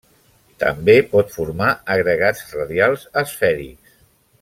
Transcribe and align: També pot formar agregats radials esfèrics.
També 0.63 0.95
pot 1.11 1.29
formar 1.35 1.69
agregats 1.97 2.43
radials 2.59 3.07
esfèrics. 3.25 3.99